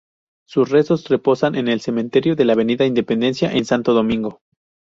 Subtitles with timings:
[0.47, 4.39] Sus restos reposan en el cementerio de la avenida Independencia en Santo Domingo.